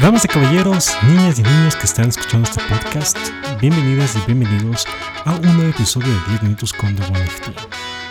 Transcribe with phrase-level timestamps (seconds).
[0.00, 3.18] Damas y caballeros, niñas y niños que están escuchando este podcast,
[3.60, 4.86] bienvenidas y bienvenidos
[5.26, 7.26] a un nuevo episodio de 10 minutos con One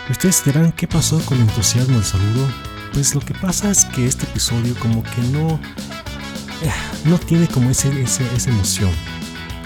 [0.08, 2.46] Ustedes dirán qué pasó con el entusiasmo del saludo.
[2.92, 5.58] Pues lo que pasa es que este episodio como que no,
[6.62, 6.70] eh,
[7.06, 8.92] no tiene como ese, esa emoción.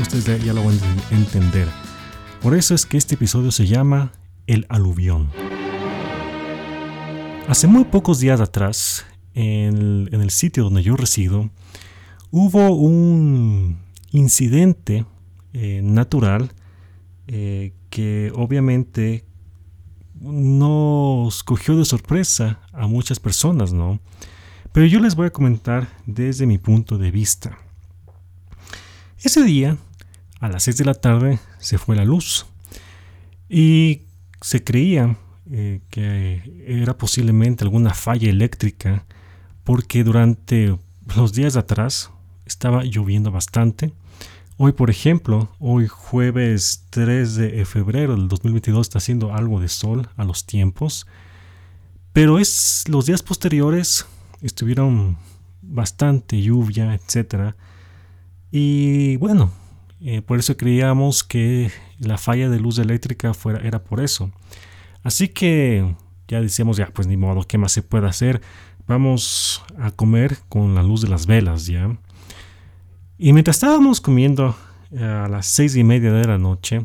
[0.01, 1.69] Ustedes ya, lo van a entender.
[2.41, 4.13] Por eso es que este episodio se llama
[4.47, 5.31] El aluvión.
[7.49, 11.51] Hace muy pocos días atrás, en el sitio donde yo resido,
[12.37, 13.79] hubo un
[14.11, 15.07] incidente
[15.53, 16.51] eh, natural
[17.29, 19.25] eh, que obviamente
[20.21, 24.01] nos cogió de sorpresa a muchas personas, ¿no?
[24.73, 27.57] Pero yo les voy a comentar desde mi punto de vista.
[29.23, 29.77] Ese día,
[30.41, 32.47] a las 6 de la tarde, se fue la luz
[33.49, 34.03] y
[34.41, 35.17] se creía
[35.53, 39.07] eh, que era posiblemente alguna falla eléctrica
[39.63, 40.77] porque durante
[41.15, 42.11] los días atrás
[42.47, 43.93] estaba lloviendo bastante.
[44.57, 50.09] Hoy, por ejemplo, hoy jueves 3 de febrero del 2022 está haciendo algo de sol
[50.17, 51.07] a los tiempos.
[52.13, 54.07] Pero es los días posteriores
[54.41, 55.17] estuvieron
[55.63, 57.55] bastante lluvia, etc.
[58.53, 59.51] Y bueno,
[60.01, 64.31] eh, por eso creíamos que la falla de luz eléctrica fuera, era por eso.
[65.03, 65.97] Así que
[66.29, 68.41] ya decíamos, ya, pues ni modo, ¿qué más se puede hacer?
[68.87, 71.97] Vamos a comer con la luz de las velas, ¿ya?
[73.19, 74.57] Y mientras estábamos comiendo
[74.91, 76.85] eh, a las seis y media de la noche,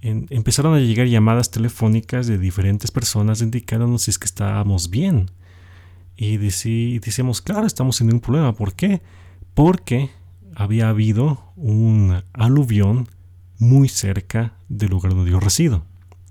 [0.00, 5.30] empezaron a llegar llamadas telefónicas de diferentes personas indicándonos si es que estábamos bien.
[6.16, 8.52] Y decíamos, claro, estamos en un problema.
[8.52, 9.00] ¿Por qué?
[9.54, 10.10] Porque
[10.56, 13.08] había habido un aluvión
[13.58, 15.84] muy cerca del lugar donde yo resido.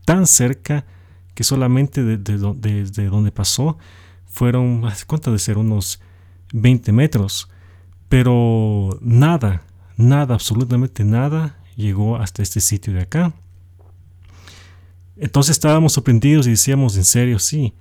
[0.03, 0.85] Tan cerca
[1.33, 3.77] que solamente desde donde pasó
[4.25, 5.57] fueron, ¿cuánto de ser?
[5.57, 6.01] Unos
[6.51, 7.49] 20 metros.
[8.09, 9.63] Pero nada,
[9.97, 13.33] nada, absolutamente nada llegó hasta este sitio de acá.
[15.15, 17.73] Entonces estábamos sorprendidos y decíamos, en serio, sí.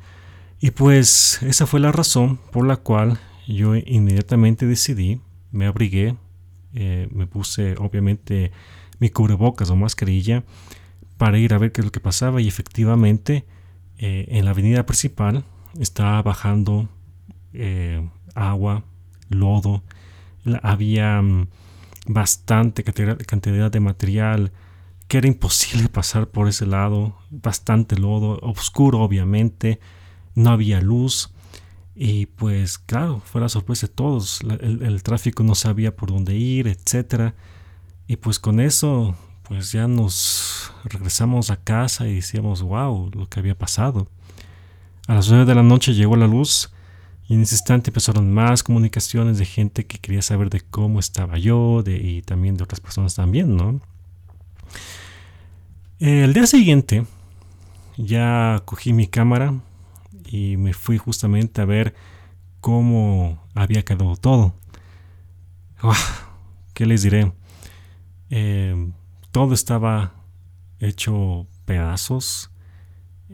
[0.61, 5.21] Y pues esa fue la razón por la cual yo inmediatamente decidí,
[5.53, 6.17] me abrigué,
[6.75, 8.53] eh, me puse obviamente
[8.99, 10.45] mi cubrebocas o mascarilla
[11.19, 13.45] para ir a ver qué es lo que pasaba y efectivamente
[13.99, 15.45] eh, en la avenida principal
[15.79, 16.89] estaba bajando
[17.53, 18.85] eh, agua,
[19.29, 19.83] lodo,
[20.63, 21.49] había mm,
[22.07, 24.53] bastante cantidad de material
[25.09, 29.81] que era imposible pasar por ese lado, bastante lodo, oscuro obviamente,
[30.35, 31.31] no había luz.
[31.95, 36.69] Y pues claro, fue la sorpresa de todos, el, tráfico no sabía por dónde ir,
[36.69, 37.33] etc.
[38.07, 39.17] Y pues con eso
[39.49, 44.09] pues ya nos regresamos a casa y decíamos, wow, lo que había pasado.
[45.07, 46.71] A las 9 de la noche llegó la luz
[47.29, 51.39] y en ese instante empezaron más comunicaciones de gente que quería saber de cómo estaba
[51.39, 53.81] yo y también de otras personas también, ¿no?
[55.99, 57.07] El día siguiente
[57.97, 59.55] ya cogí mi cámara
[60.27, 61.95] y me fui justamente a ver
[62.61, 64.55] cómo había quedado todo.
[66.75, 67.33] ¿Qué les diré?
[68.31, 68.93] Eh,
[69.31, 70.15] todo estaba
[70.79, 72.51] hecho pedazos.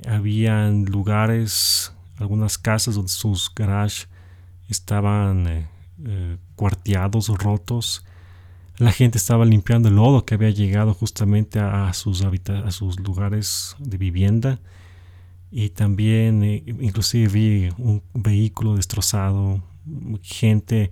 [0.06, 1.92] Habían lugares
[2.22, 4.08] algunas casas donde sus garages
[4.68, 5.68] estaban eh,
[6.04, 8.04] eh, cuarteados rotos.
[8.78, 13.76] La gente estaba limpiando el lodo que había llegado justamente a, sus, a sus lugares
[13.78, 14.60] de vivienda.
[15.50, 19.62] Y también eh, inclusive vi un vehículo destrozado,
[20.22, 20.90] gente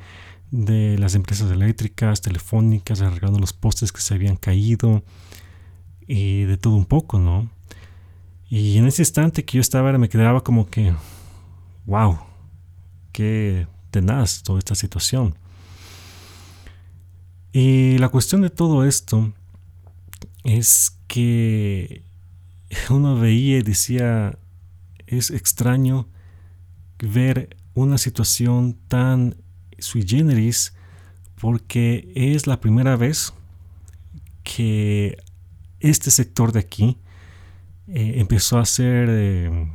[0.51, 5.03] de las empresas eléctricas, telefónicas, arreglando los postes que se habían caído
[6.07, 7.49] y de todo un poco, ¿no?
[8.51, 10.93] Y en ese instante que yo estaba, me quedaba como que,
[11.91, 12.21] wow,
[13.11, 15.35] qué tenaz toda esta situación.
[17.53, 19.33] Y la cuestión de todo esto
[20.45, 22.05] es que
[22.91, 24.39] uno veía y decía,
[25.09, 26.07] es extraño
[27.01, 29.35] ver una situación tan
[29.81, 30.75] sui generis
[31.41, 33.33] porque es la primera vez
[34.45, 35.17] que
[35.81, 36.99] este sector de aquí
[37.89, 39.73] eh, empezó a ser eh,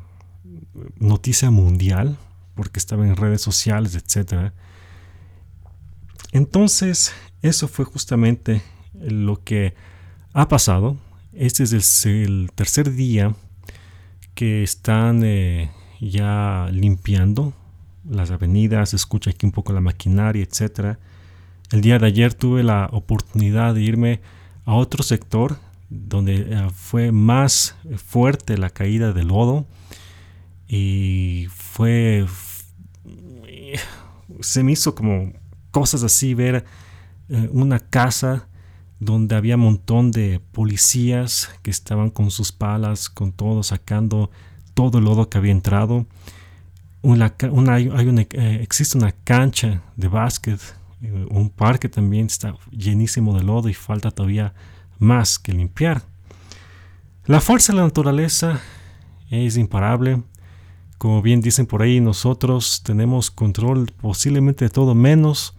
[0.97, 2.17] noticia mundial
[2.55, 4.51] porque estaba en redes sociales, etc.
[6.31, 8.61] Entonces, eso fue justamente
[8.93, 9.75] lo que
[10.33, 10.97] ha pasado.
[11.33, 13.35] Este es el, tercer día
[14.33, 17.53] que están eh, ya limpiando
[18.09, 20.97] las avenidas, se escucha aquí un poco la maquinaria, etc.
[21.71, 24.21] El día de ayer tuve la oportunidad de irme
[24.65, 25.57] a otro sector
[25.89, 29.65] donde eh, fue más fuerte la caída del lodo
[30.67, 32.25] y fue
[34.39, 35.33] se me hizo como
[35.71, 36.65] cosas así, ver
[37.29, 38.47] eh, una casa
[38.99, 44.31] donde había un montón de policías que estaban con sus palas, con todo, sacando
[44.73, 46.05] todo el lodo que había entrado.
[47.01, 47.35] Una,
[47.69, 47.91] hay
[48.31, 50.59] eh, existe una cancha de básquet,
[51.01, 54.53] eh, un parque también está llenísimo de lodo y falta todavía
[54.97, 56.01] más que limpiar.
[57.25, 58.59] La fuerza de la naturaleza
[59.29, 60.23] es imparable.
[61.05, 65.53] Como bien dicen por ahí, nosotros tenemos control posiblemente de todo menos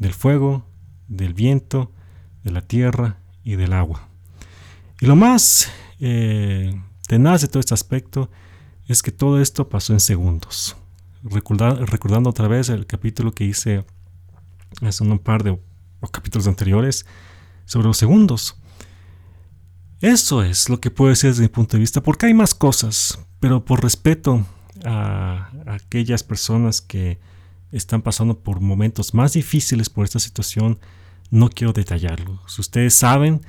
[0.00, 0.66] del fuego,
[1.06, 1.92] del viento,
[2.42, 4.08] de la tierra y del agua.
[5.00, 5.70] Y lo más
[6.00, 6.74] eh,
[7.06, 8.28] tenaz de todo este aspecto
[8.88, 10.76] es que todo esto pasó en segundos.
[11.22, 13.84] recordando otra vez el capítulo que hice
[14.80, 15.60] hace un par de
[16.10, 17.06] capítulos anteriores
[17.66, 18.60] sobre los segundos.
[20.00, 23.20] Eso es lo que puedo decir desde mi punto de vista, porque hay más cosas,
[23.38, 24.44] pero por respeto
[24.84, 27.18] a, aquellas personas que
[27.70, 30.78] están pasando por momentos más difíciles por esta situación,
[31.30, 32.40] no quiero detallarlo.
[32.46, 33.40] Si ustedes saben,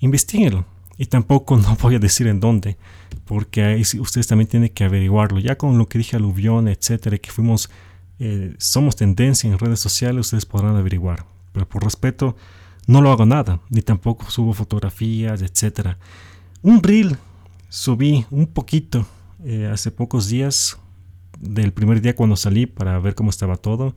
[0.00, 0.66] investiguenlo.
[0.98, 2.76] Y tampoco no voy a decir en dónde,
[3.24, 5.38] porque ahí ustedes también tienen que averiguarlo.
[5.38, 7.70] Ya con lo que dije aluvión, etcétera, que fuimos,
[8.18, 11.24] eh, somos tendencia en redes sociales, ustedes podrán averiguar.
[11.52, 12.36] Pero por respeto,
[12.86, 15.98] no lo hago nada, ni tampoco subo fotografías, etcétera.
[16.62, 17.16] Un reel
[17.68, 19.06] subí un poquito
[19.44, 20.78] eh, hace pocos días
[21.40, 23.94] del primer día cuando salí para ver cómo estaba todo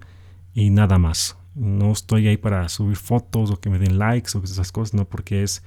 [0.54, 1.38] y nada más.
[1.54, 5.06] No estoy ahí para subir fotos o que me den likes o esas cosas, no,
[5.06, 5.64] porque es.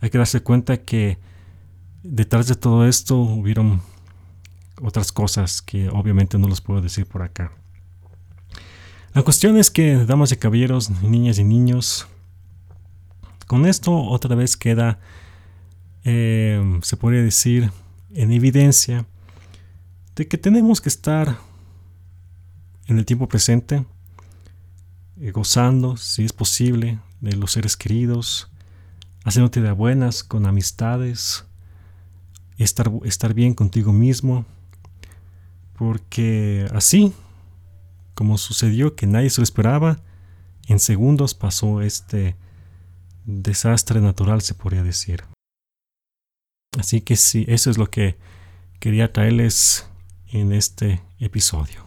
[0.00, 1.18] Hay que darse cuenta que
[2.02, 3.80] detrás de todo esto hubieron
[4.80, 7.52] otras cosas que obviamente no los puedo decir por acá.
[9.14, 12.06] La cuestión es que, damas y caballeros, niñas y niños,
[13.46, 14.98] con esto otra vez queda,
[16.04, 17.70] eh, se podría decir,
[18.14, 19.06] en evidencia
[20.14, 21.36] de que tenemos que estar
[22.86, 23.84] en el tiempo presente,
[25.20, 28.50] eh, gozando, si es posible, de los seres queridos,
[29.24, 31.44] haciéndote de buenas con amistades,
[32.58, 34.44] estar, estar bien contigo mismo,
[35.76, 37.12] porque así,
[38.14, 39.98] como sucedió que nadie se lo esperaba,
[40.68, 42.36] en segundos pasó este
[43.24, 45.33] desastre natural, se podría decir.
[46.78, 48.16] Así que sí, eso es lo que
[48.80, 49.86] quería traerles
[50.32, 51.86] en este episodio.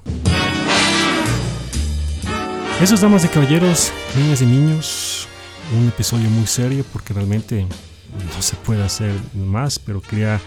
[2.82, 5.28] Eso es, damas y caballeros, niñas y niños,
[5.76, 10.40] un episodio muy serio porque realmente no se puede hacer más, pero quería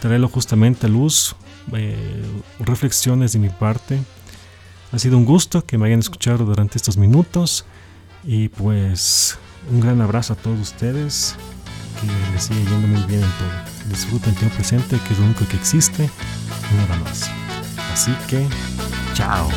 [0.00, 1.34] traerlo justamente a luz,
[1.72, 1.96] eh,
[2.58, 4.00] reflexiones de mi parte.
[4.92, 7.64] Ha sido un gusto que me hayan escuchado durante estos minutos
[8.24, 9.38] y pues
[9.70, 11.36] un gran abrazo a todos ustedes
[12.06, 13.50] que les sigue yendo muy bien en todo.
[13.88, 16.10] Disfruten el presente, que es lo único que existe,
[16.76, 17.30] nada más.
[17.92, 18.46] Así que,
[19.14, 19.48] chao.